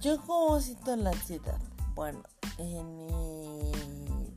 [0.00, 1.60] Yo como siento la ansiedad.
[1.94, 2.22] Bueno,
[2.56, 4.34] en mi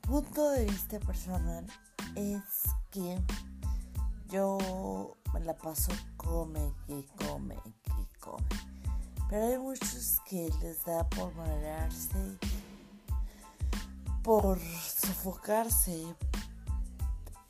[0.00, 1.64] punto de vista personal
[2.16, 2.42] es
[2.90, 3.22] que
[4.28, 7.54] yo me la paso come, que come,
[7.84, 8.44] que come.
[9.30, 12.36] Pero hay muchos que les da por marearse,
[14.24, 16.12] por sofocarse.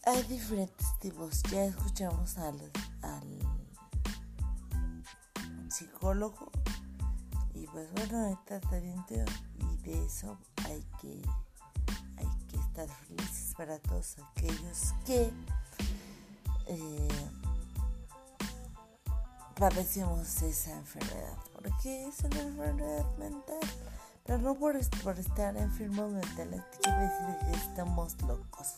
[0.05, 1.43] Hay diferentes tipos.
[1.45, 2.61] Ya escuchamos al,
[3.01, 3.39] al
[5.71, 6.53] psicólogo
[7.65, 9.03] y pues bueno, está bien
[9.59, 11.23] y de eso hay que,
[12.19, 15.33] hay que estar felices para todos aquellos que
[16.67, 17.09] eh,
[19.59, 23.61] padecemos esa enfermedad, porque es una enfermedad mental,
[24.27, 28.75] pero no por, estar enfermos mentales quiere decir que estamos locos.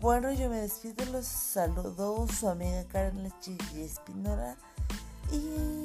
[0.00, 4.56] Bueno, yo me despido, los saludo su amiga Karen Lechigue Espinola
[5.32, 5.77] y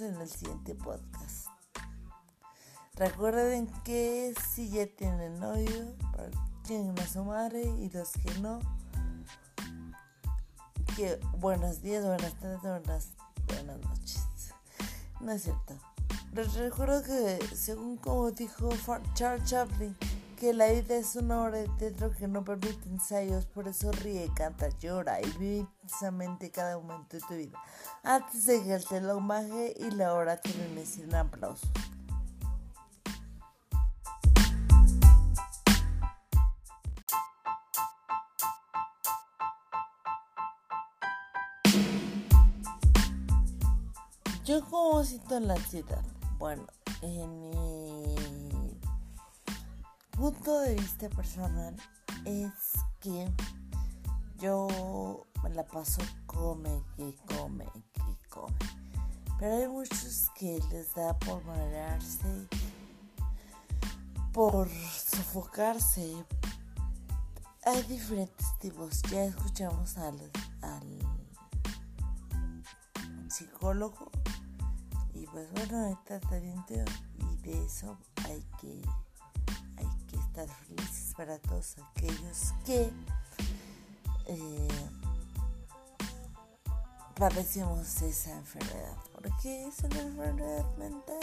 [0.00, 1.48] en el siguiente podcast.
[2.94, 5.94] Recuerden que si ya tienen novio,
[6.66, 8.60] tienen a su madre y los que no,
[10.96, 13.08] que buenos días, buenas tardes, buenas,
[13.48, 14.24] buenas noches.
[15.20, 15.74] No es cierto.
[16.32, 18.70] Les recuerdo que, según como dijo
[19.12, 19.94] Charles Chaplin,
[20.42, 24.28] que la vida es una obra de teatro que no permite ensayos, por eso ríe,
[24.34, 27.62] canta, llora y vive intensamente cada momento de tu vida.
[28.02, 31.70] Antes de que el telón baje y la hora termine sin aplausos.
[44.44, 46.02] Yo como siento la ansiedad.
[46.36, 46.66] Bueno,
[47.00, 48.11] en mi
[50.22, 51.74] punto de vista personal
[52.24, 52.52] es
[53.00, 53.28] que
[54.38, 58.56] yo me la paso come, que come, que come.
[59.40, 62.46] Pero hay muchos que les da por marearse,
[64.32, 66.24] por sofocarse.
[67.64, 69.02] Hay diferentes tipos.
[69.10, 70.30] Ya escuchamos al,
[70.60, 70.98] al
[73.28, 74.08] psicólogo
[75.14, 76.64] y pues bueno, está bien
[77.18, 78.80] y de eso hay que
[80.32, 82.90] estar felices para todos aquellos que
[84.26, 84.68] eh,
[87.14, 91.20] padecemos esa enfermedad, porque es una enfermedad mental,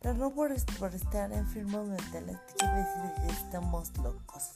[0.00, 4.52] pero no por, estar enfermos mentales quiere decir que estamos locos.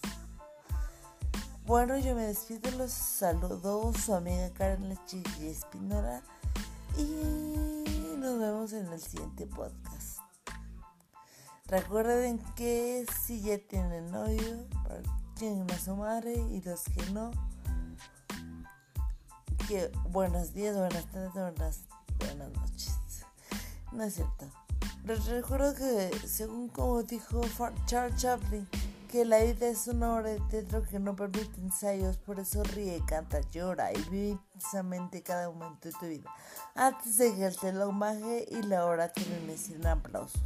[1.66, 6.22] Bueno, yo me despido, los saludo su amiga Karen Lechigue Espinola
[6.96, 10.01] y nos vemos en el siguiente podcast.
[11.72, 14.68] Recuerden que si ya tienen novio,
[15.38, 17.30] tienen a su madre y los que no,
[19.66, 21.80] que buenos días, buenas tardes, buenas,
[22.18, 22.94] buenas noches.
[23.90, 24.50] No es cierto.
[25.06, 27.40] Les recuerdo que, según como dijo
[27.86, 28.68] Charles Chaplin,
[29.10, 33.02] que la vida es una obra de teatro que no permite ensayos, por eso ríe,
[33.06, 36.30] canta, llora y vive intensamente cada momento de tu vida.
[36.74, 40.42] Antes de que el telón baje y la hora termine sin aplausos.